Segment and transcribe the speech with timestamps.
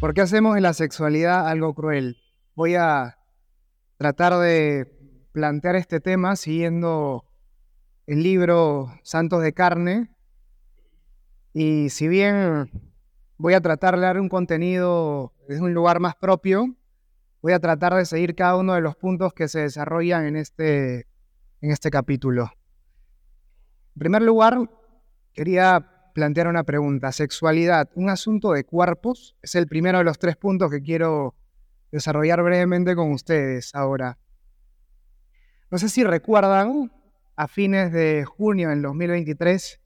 [0.00, 2.16] ¿Por qué hacemos en la sexualidad algo cruel?
[2.54, 3.18] Voy a
[3.98, 4.90] tratar de
[5.32, 7.26] plantear este tema siguiendo
[8.06, 10.10] el libro Santos de Carne.
[11.52, 12.70] Y si bien
[13.36, 16.74] voy a tratar de dar un contenido desde un lugar más propio,
[17.42, 21.08] voy a tratar de seguir cada uno de los puntos que se desarrollan en este,
[21.60, 22.50] en este capítulo.
[24.00, 24.58] En primer lugar,
[25.34, 27.12] quería plantear una pregunta.
[27.12, 31.34] Sexualidad, un asunto de cuerpos, es el primero de los tres puntos que quiero
[31.92, 34.16] desarrollar brevemente con ustedes ahora.
[35.70, 36.90] No sé si recuerdan,
[37.36, 39.82] a fines de junio del 2023,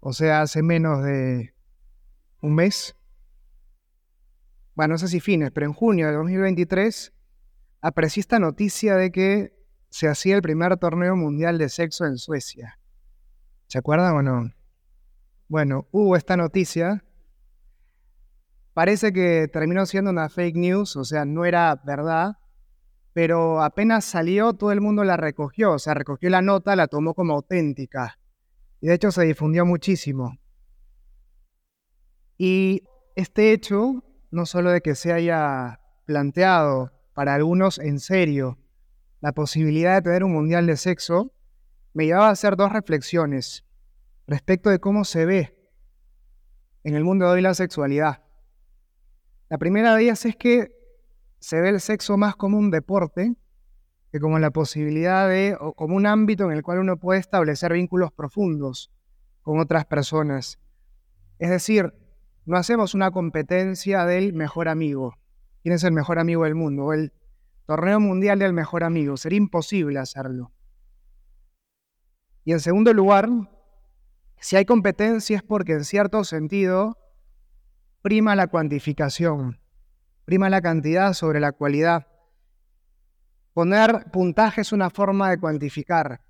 [0.00, 1.54] o sea, hace menos de
[2.42, 2.94] un mes,
[4.74, 7.14] bueno, no sé si fines, pero en junio de 2023
[7.80, 9.56] apareció esta noticia de que
[9.88, 12.78] se hacía el primer torneo mundial de sexo en Suecia.
[13.66, 14.52] ¿Se acuerdan o no?
[15.48, 17.04] Bueno, hubo esta noticia.
[18.72, 22.38] Parece que terminó siendo una fake news, o sea, no era verdad,
[23.12, 27.14] pero apenas salió, todo el mundo la recogió, o sea, recogió la nota, la tomó
[27.14, 28.18] como auténtica.
[28.80, 30.38] Y de hecho se difundió muchísimo.
[32.36, 32.82] Y
[33.14, 38.58] este hecho, no solo de que se haya planteado para algunos en serio
[39.20, 41.33] la posibilidad de tener un mundial de sexo,
[41.94, 43.64] me llevaba a hacer dos reflexiones
[44.26, 45.56] respecto de cómo se ve
[46.82, 48.22] en el mundo de hoy la sexualidad.
[49.48, 50.74] La primera de ellas es que
[51.38, 53.36] se ve el sexo más como un deporte
[54.10, 57.72] que como la posibilidad de, o como un ámbito en el cual uno puede establecer
[57.72, 58.92] vínculos profundos
[59.42, 60.58] con otras personas.
[61.38, 61.92] Es decir,
[62.44, 65.16] no hacemos una competencia del mejor amigo.
[65.62, 66.92] ¿Quién es el mejor amigo del mundo?
[66.92, 67.12] el
[67.66, 69.16] torneo mundial del mejor amigo.
[69.16, 70.53] Sería imposible hacerlo.
[72.44, 73.28] Y en segundo lugar,
[74.38, 76.98] si hay competencia es porque en cierto sentido
[78.02, 79.58] prima la cuantificación,
[80.26, 82.06] prima la cantidad sobre la cualidad.
[83.54, 86.20] Poner puntaje es una forma de cuantificar.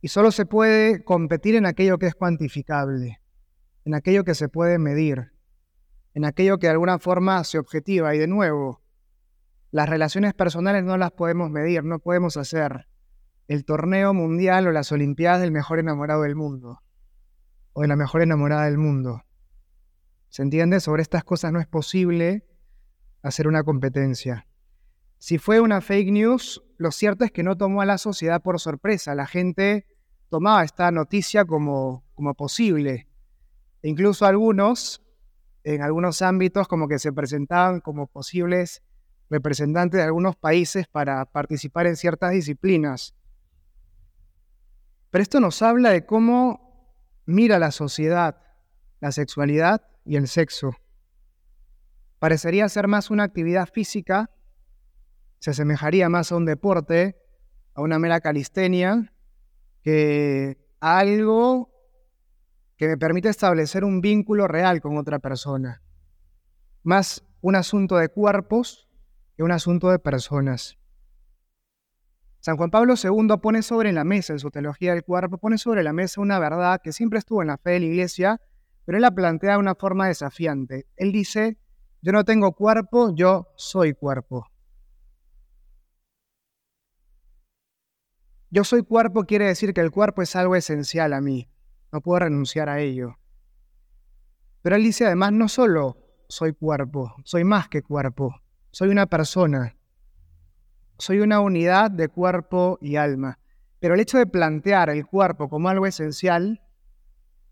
[0.00, 3.20] Y solo se puede competir en aquello que es cuantificable,
[3.84, 5.32] en aquello que se puede medir,
[6.14, 8.12] en aquello que de alguna forma se objetiva.
[8.16, 8.82] Y de nuevo,
[9.70, 12.88] las relaciones personales no las podemos medir, no podemos hacer
[13.52, 16.82] el torneo mundial o las Olimpiadas del mejor enamorado del mundo,
[17.72, 19.22] o de la mejor enamorada del mundo.
[20.28, 20.80] ¿Se entiende?
[20.80, 22.46] Sobre estas cosas no es posible
[23.22, 24.46] hacer una competencia.
[25.18, 28.58] Si fue una fake news, lo cierto es que no tomó a la sociedad por
[28.58, 29.14] sorpresa.
[29.14, 29.86] La gente
[30.30, 33.06] tomaba esta noticia como, como posible.
[33.82, 35.02] E incluso algunos,
[35.62, 38.82] en algunos ámbitos, como que se presentaban como posibles
[39.28, 43.14] representantes de algunos países para participar en ciertas disciplinas.
[45.12, 46.90] Pero esto nos habla de cómo
[47.26, 48.42] mira la sociedad
[49.02, 50.76] la sexualidad y el sexo.
[52.20, 54.30] Parecería ser más una actividad física,
[55.40, 57.20] se asemejaría más a un deporte,
[57.74, 59.12] a una mera calistenia,
[59.82, 61.68] que a algo
[62.76, 65.82] que me permite establecer un vínculo real con otra persona.
[66.84, 68.88] Más un asunto de cuerpos
[69.36, 70.78] que un asunto de personas.
[72.42, 75.84] San Juan Pablo II pone sobre la mesa en su teología del cuerpo, pone sobre
[75.84, 78.40] la mesa una verdad que siempre estuvo en la fe de la iglesia,
[78.84, 80.88] pero él la plantea de una forma desafiante.
[80.96, 81.56] Él dice,
[82.00, 84.48] yo no tengo cuerpo, yo soy cuerpo.
[88.50, 91.48] Yo soy cuerpo quiere decir que el cuerpo es algo esencial a mí,
[91.92, 93.18] no puedo renunciar a ello.
[94.62, 95.96] Pero él dice además, no solo
[96.28, 98.34] soy cuerpo, soy más que cuerpo,
[98.72, 99.76] soy una persona
[101.02, 103.40] soy una unidad de cuerpo y alma.
[103.80, 106.62] Pero el hecho de plantear el cuerpo como algo esencial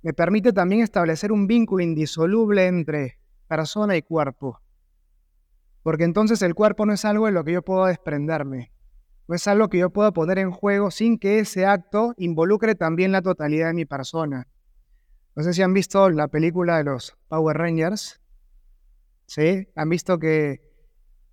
[0.02, 3.18] me permite también establecer un vínculo indisoluble entre
[3.48, 4.60] persona y cuerpo.
[5.82, 8.72] Porque entonces el cuerpo no es algo en lo que yo puedo desprenderme,
[9.26, 13.10] no es algo que yo pueda poner en juego sin que ese acto involucre también
[13.10, 14.46] la totalidad de mi persona.
[15.34, 18.20] No sé si han visto la película de los Power Rangers.
[19.26, 19.66] ¿Sí?
[19.74, 20.69] Han visto que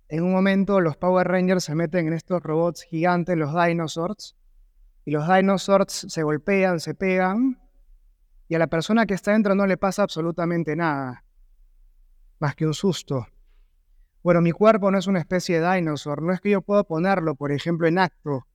[0.08, 4.36] en un momento los Power Rangers se meten en estos robots gigantes, los dinosaurs,
[5.04, 7.60] y los dinosaurs se golpean, se pegan,
[8.48, 11.24] y a la persona que está dentro no le pasa absolutamente nada,
[12.38, 13.26] más que un susto.
[14.22, 17.34] Bueno, mi cuerpo no es una especie de dinosaur, no es que yo pueda ponerlo,
[17.34, 18.46] por ejemplo, en acto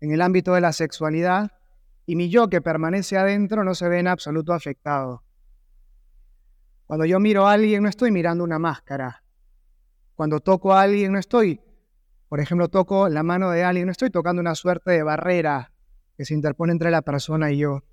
[0.00, 1.52] en el ámbito de la sexualidad,
[2.06, 5.22] y mi yo que permanece adentro no se ve en absoluto afectado.
[6.86, 9.22] Cuando yo miro a alguien no estoy mirando una máscara,
[10.20, 11.62] cuando toco a alguien no estoy,
[12.28, 15.72] por ejemplo, toco la mano de alguien, no estoy tocando una suerte de barrera
[16.14, 17.84] que se interpone entre la persona y yo.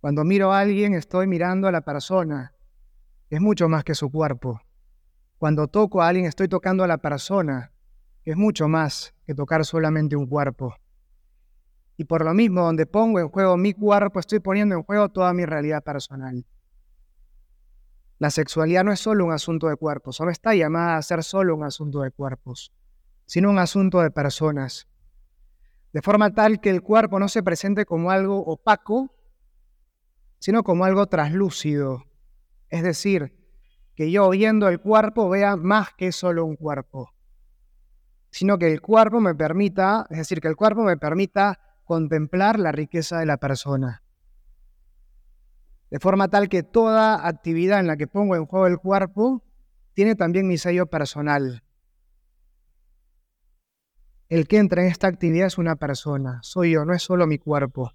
[0.00, 2.54] Cuando miro a alguien estoy mirando a la persona,
[3.30, 4.62] es mucho más que su cuerpo.
[5.38, 7.70] Cuando toco a alguien estoy tocando a la persona,
[8.24, 10.74] es mucho más que tocar solamente un cuerpo.
[11.96, 15.32] Y por lo mismo, donde pongo en juego mi cuerpo, estoy poniendo en juego toda
[15.34, 16.44] mi realidad personal.
[18.18, 21.56] La sexualidad no es solo un asunto de cuerpos, no está llamada a ser solo
[21.56, 22.72] un asunto de cuerpos,
[23.26, 24.86] sino un asunto de personas.
[25.92, 29.14] De forma tal que el cuerpo no se presente como algo opaco,
[30.38, 32.04] sino como algo traslúcido.
[32.68, 33.34] Es decir,
[33.94, 37.14] que yo viendo el cuerpo vea más que solo un cuerpo,
[38.30, 42.72] sino que el cuerpo me permita, es decir, que el cuerpo me permita contemplar la
[42.72, 44.03] riqueza de la persona.
[45.94, 49.44] De forma tal que toda actividad en la que pongo en juego el cuerpo
[49.92, 51.62] tiene también mi sello personal.
[54.28, 57.38] El que entra en esta actividad es una persona, soy yo, no es solo mi
[57.38, 57.92] cuerpo.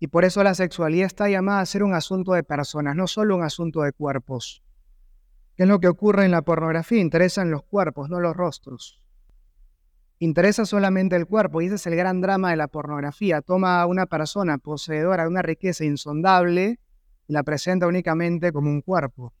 [0.00, 3.36] Y por eso la sexualidad está llamada a ser un asunto de personas, no solo
[3.36, 4.64] un asunto de cuerpos.
[5.54, 6.98] ¿Qué es lo que ocurre en la pornografía?
[6.98, 9.01] Interesan los cuerpos, no los rostros
[10.24, 13.42] interesa solamente el cuerpo y ese es el gran drama de la pornografía.
[13.42, 16.78] Toma a una persona poseedora de una riqueza insondable
[17.26, 19.34] y la presenta únicamente como un cuerpo.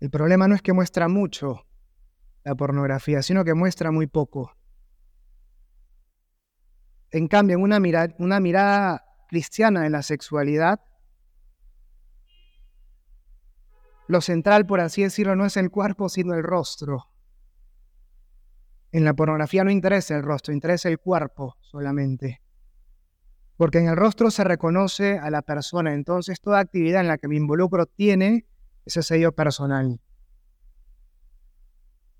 [0.00, 1.66] El problema no es que muestra mucho
[2.44, 4.56] la pornografía, sino que muestra muy poco.
[7.10, 10.80] En cambio, en una, mirada, una mirada cristiana de la sexualidad,
[14.08, 17.11] lo central, por así decirlo, no es el cuerpo, sino el rostro.
[18.92, 22.42] En la pornografía no interesa el rostro, interesa el cuerpo solamente.
[23.56, 27.28] Porque en el rostro se reconoce a la persona, entonces toda actividad en la que
[27.28, 28.46] me involucro tiene
[28.84, 29.98] ese sello personal.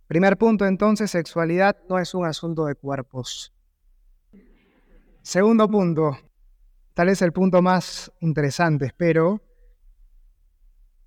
[0.06, 3.52] Primer punto entonces, sexualidad no es un asunto de cuerpos.
[5.22, 6.18] Segundo punto,
[6.94, 9.42] tal vez el punto más interesante, espero,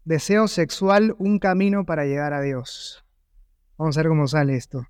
[0.04, 3.04] deseo sexual un camino para llegar a Dios.
[3.78, 4.88] Vamos a ver cómo sale esto.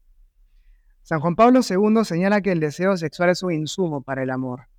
[1.06, 4.69] San Juan Pablo II señala que el deseo sexual es un insumo para el amor.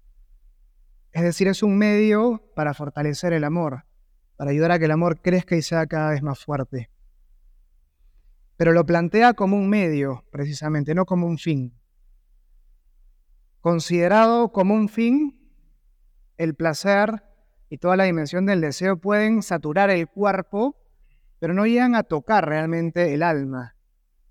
[1.13, 3.85] Es decir, es un medio para fortalecer el amor,
[4.35, 6.91] para ayudar a que el amor crezca y sea cada vez más fuerte.
[8.57, 11.79] Pero lo plantea como un medio, precisamente, no como un fin.
[13.61, 15.49] Considerado como un fin,
[16.39, 17.23] el placer
[17.71, 20.75] y toda la dimensión del deseo pueden saturar el cuerpo,
[21.39, 23.77] pero no llegan a tocar realmente el alma.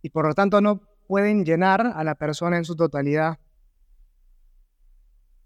[0.02, 3.40] Y por lo tanto no pueden llenar a la persona en su totalidad.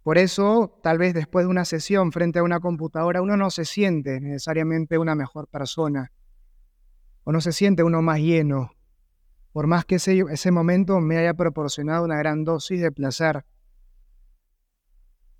[0.03, 3.65] Por eso, tal vez después de una sesión frente a una computadora, uno no se
[3.65, 6.11] siente necesariamente una mejor persona,
[7.23, 8.71] o no se siente uno más lleno,
[9.51, 13.45] por más que ese, ese momento me haya proporcionado una gran dosis de placer.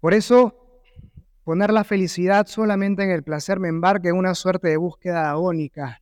[0.02, 0.82] Por eso,
[1.44, 6.02] poner la felicidad solamente en el placer me embarca en una suerte de búsqueda agónica,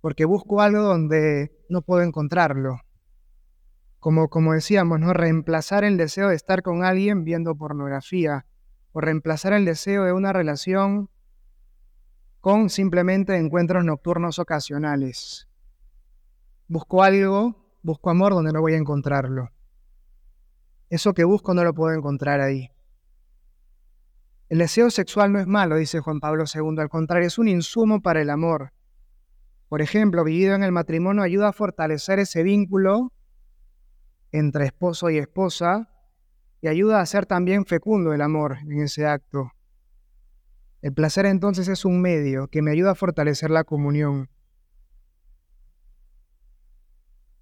[0.00, 2.80] porque busco algo donde no puedo encontrarlo
[4.02, 5.12] como, como decíamos, ¿no?
[5.12, 8.46] reemplazar el deseo de estar con alguien viendo pornografía
[8.90, 11.08] o reemplazar el deseo de una relación
[12.40, 15.46] con simplemente encuentros nocturnos ocasionales.
[16.66, 17.54] Busco algo,
[17.84, 19.50] busco amor donde no voy a encontrarlo.
[20.90, 22.72] Eso que busco no lo puedo encontrar ahí.
[24.48, 28.02] El deseo sexual no es malo, dice Juan Pablo II, al contrario, es un insumo
[28.02, 28.72] para el amor.
[29.68, 33.12] Por ejemplo, vivido en el matrimonio ayuda a fortalecer ese vínculo
[34.32, 35.88] entre esposo y esposa
[36.60, 39.52] y ayuda a ser también fecundo el amor en ese acto.
[40.80, 44.28] El placer entonces es un medio que me ayuda a fortalecer la comunión.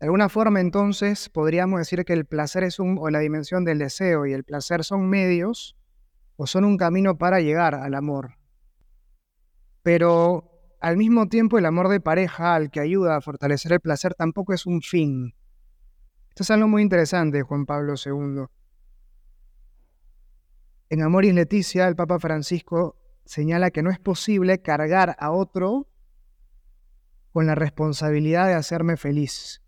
[0.00, 3.78] De alguna forma entonces podríamos decir que el placer es un, o la dimensión del
[3.78, 5.76] deseo y el placer son medios
[6.37, 8.37] o son un camino para llegar al amor.
[9.82, 14.14] Pero al mismo tiempo el amor de pareja al que ayuda a fortalecer el placer
[14.14, 15.35] tampoco es un fin,
[16.30, 18.46] esto es algo muy interesante, Juan Pablo II.
[20.88, 25.88] En Amoris Leticia, el Papa Francisco señala que no es posible cargar a otro
[27.32, 29.60] con la responsabilidad de hacerme feliz.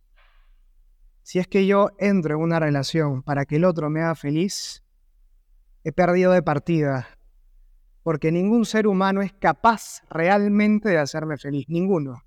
[1.23, 4.83] Si es que yo entro en una relación para que el otro me haga feliz,
[5.85, 7.19] he perdido de partida,
[8.05, 12.23] porque ningún ser humano es capaz realmente de hacerme feliz, ninguno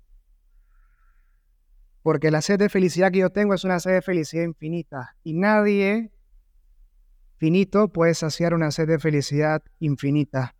[2.06, 5.32] porque la sed de felicidad que yo tengo es una sed de felicidad infinita y
[5.32, 6.12] nadie
[7.36, 10.54] finito puede saciar una sed de felicidad infinita.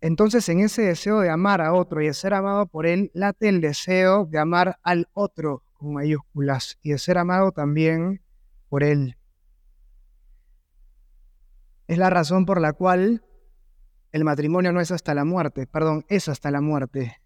[0.00, 3.48] Entonces en ese deseo de amar a otro y de ser amado por él, late
[3.48, 8.22] el deseo de amar al otro con mayúsculas y de ser amado también
[8.68, 9.16] por él.
[11.88, 13.24] Es la razón por la cual
[14.12, 17.16] el matrimonio no es hasta la muerte, perdón, es hasta la muerte.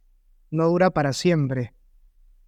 [0.53, 1.73] No dura para siempre.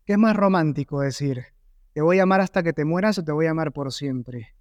[0.04, 1.46] ¿Qué es más romántico decir?
[1.94, 4.54] ¿Te voy a amar hasta que te mueras o te voy a amar por siempre?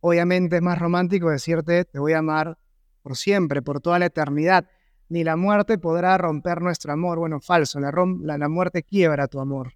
[0.00, 2.56] Obviamente es más romántico decirte, te voy a amar
[3.02, 4.66] por siempre, por toda la eternidad.
[5.10, 7.18] Ni la muerte podrá romper nuestro amor.
[7.18, 9.74] Bueno, falso, la, muerte quiebra tu amor.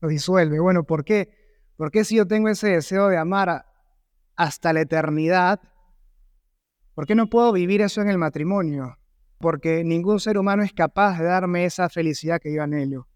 [0.00, 0.60] Lo disuelve.
[0.60, 1.28] Bueno, ¿por qué?
[1.76, 3.66] Porque si yo tengo ese deseo de amar
[4.36, 5.60] hasta la eternidad,
[6.94, 8.96] ¿por qué no puedo vivir eso en el matrimonio?
[9.42, 13.08] Porque ningún ser humano es capaz de darme esa felicidad que yo anhelo.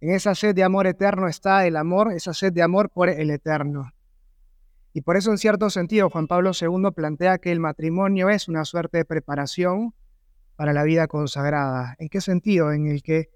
[0.00, 3.30] En esa sed de amor eterno está el amor, esa sed de amor por el
[3.30, 3.92] eterno.
[4.92, 8.64] Y por eso en cierto sentido Juan Pablo II plantea que el matrimonio es una
[8.64, 9.94] suerte de preparación
[10.56, 11.94] para la vida consagrada.
[12.00, 12.72] ¿En qué sentido?
[12.72, 13.30] En el que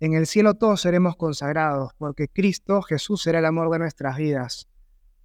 [0.00, 4.68] en el cielo todos seremos consagrados, porque Cristo, Jesús, será el amor de nuestras vidas.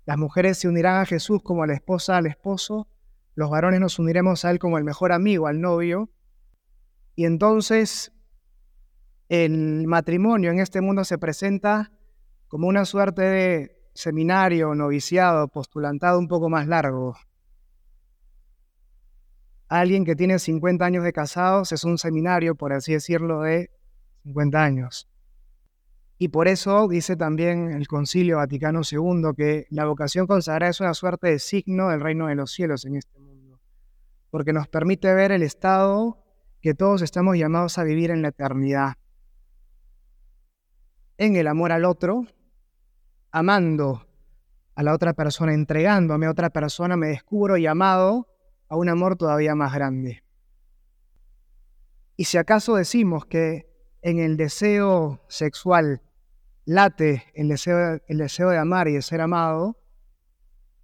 [0.06, 2.88] Las mujeres se unirán a Jesús como la esposa al esposo,
[3.34, 6.10] los varones nos uniremos a Él como el mejor amigo, al novio,
[7.16, 8.12] y entonces
[9.30, 11.92] el matrimonio en este mundo se presenta
[12.48, 17.16] como una suerte de seminario, noviciado, postulantado un poco más largo.
[19.68, 23.72] Alguien que tiene 50 años de casados es un seminario, por así decirlo, de
[24.24, 25.10] 50 años.
[26.18, 30.94] Y por eso dice también el Concilio Vaticano II que la vocación consagrada es una
[30.94, 33.60] suerte de signo del reino de los cielos en este mundo,
[34.30, 36.25] porque nos permite ver el estado
[36.66, 38.94] que todos estamos llamados a vivir en la eternidad,
[41.20, 42.26] en el amor al otro,
[43.30, 44.08] amando
[44.74, 48.28] a la otra persona, entregándome a otra persona, me descubro llamado
[48.68, 50.24] a un amor todavía más grande.
[52.18, 53.68] Y si acaso decimos que
[54.02, 56.02] en el deseo sexual
[56.66, 59.78] late el deseo, el deseo de amar y de ser amado,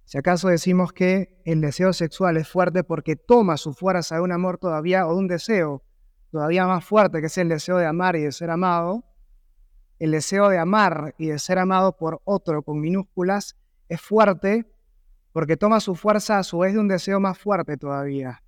[0.04, 4.32] si acaso decimos que el deseo sexual es fuerte porque toma su fuerza de un
[4.32, 5.82] amor todavía o de un deseo
[6.30, 9.04] todavía más fuerte que es el deseo de amar y de ser amado,
[9.98, 13.56] el deseo de amar y de ser amado por otro con minúsculas
[13.88, 14.66] es fuerte
[15.32, 18.42] porque toma su fuerza a su vez de un deseo más fuerte todavía,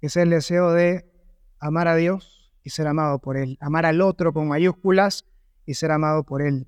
[0.00, 1.10] que es el deseo de
[1.58, 5.26] amar a Dios y ser amado por Él, amar al otro con mayúsculas
[5.64, 6.66] y ser amado por Él.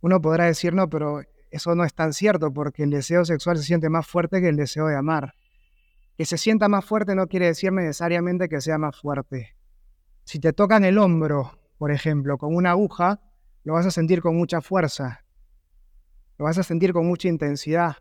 [0.00, 3.64] Uno podrá decir, no, pero eso no es tan cierto porque el deseo sexual se
[3.64, 5.34] siente más fuerte que el deseo de amar.
[6.16, 9.56] Que se sienta más fuerte no quiere decir necesariamente que sea más fuerte.
[10.24, 13.20] Si te tocan el hombro por ejemplo, con una aguja,
[13.64, 15.24] lo vas a sentir con mucha fuerza,
[16.38, 17.96] lo vas a sentir con mucha intensidad,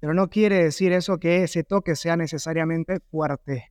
[0.00, 3.70] pero no quiere decir eso que ese toque sea necesariamente fuerte.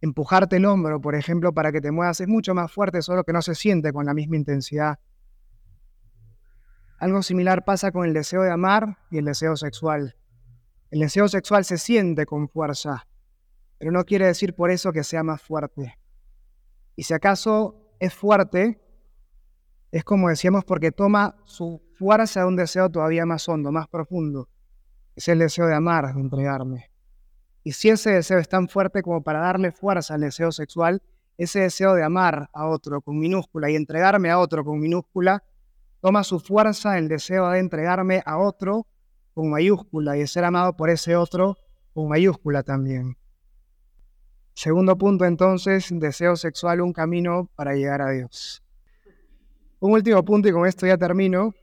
[0.00, 3.34] Empujarte el hombro, por ejemplo, para que te muevas es mucho más fuerte, solo que
[3.34, 4.98] no se siente con la misma intensidad.
[6.98, 10.16] Algo similar pasa con el deseo de amar y el deseo sexual.
[10.90, 13.06] El deseo sexual se siente con fuerza,
[13.78, 15.96] pero no quiere decir por eso que sea más fuerte.
[16.96, 18.80] Y si acaso es fuerte,
[19.92, 24.48] es como decíamos porque toma su fuerza de un deseo todavía más hondo, más profundo.
[25.14, 26.90] Es el deseo de amar, de entregarme.
[27.62, 31.02] Y si ese deseo es tan fuerte como para darle fuerza al deseo sexual,
[31.36, 35.44] ese deseo de amar a otro con minúscula y entregarme a otro con minúscula,
[36.00, 38.86] toma su fuerza el deseo de entregarme a otro
[39.34, 41.56] con mayúscula y de ser amado por ese otro
[41.94, 43.16] con mayúscula también.
[44.54, 48.62] Segundo punto entonces, deseo sexual, un camino para llegar a Dios.
[49.78, 51.54] Un último punto y con esto ya termino.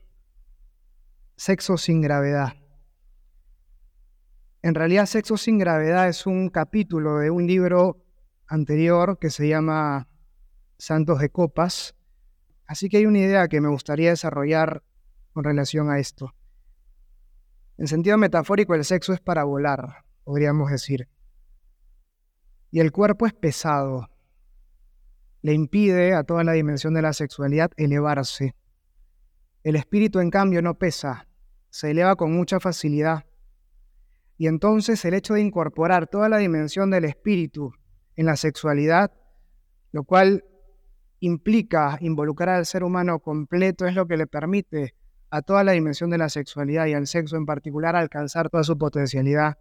[1.36, 2.54] Sexo sin gravedad.
[4.62, 8.02] En realidad, Sexo sin gravedad es un capítulo de un libro
[8.46, 10.08] anterior que se llama
[10.78, 11.94] Santos de Copas.
[12.66, 14.82] Así que hay una idea que me gustaría desarrollar
[15.32, 16.34] con relación a esto.
[17.78, 21.08] En sentido metafórico, el sexo es para volar, podríamos decir
[22.76, 24.10] y el cuerpo es pesado.
[25.40, 28.54] Le impide a toda la dimensión de la sexualidad elevarse.
[29.62, 31.26] El espíritu, en cambio, no pesa,
[31.70, 33.24] se eleva con mucha facilidad.
[34.36, 37.72] Y entonces el hecho de incorporar toda la dimensión del espíritu
[38.16, 39.10] en la sexualidad,
[39.92, 40.44] lo cual
[41.20, 44.94] implica involucrar al ser humano completo, es lo que le permite
[45.30, 48.78] a toda la dimensión de la sexualidad y al sexo en particular alcanzar toda su
[48.78, 49.58] potencialidad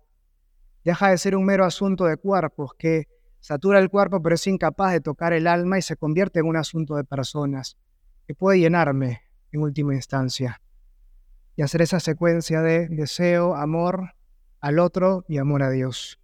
[0.83, 3.07] deja de ser un mero asunto de cuerpos que
[3.39, 6.55] satura el cuerpo pero es incapaz de tocar el alma y se convierte en un
[6.55, 7.77] asunto de personas
[8.27, 9.21] que puede llenarme
[9.51, 10.61] en última instancia
[11.55, 14.13] y hacer esa secuencia de deseo, amor
[14.59, 16.19] al otro y amor a Dios.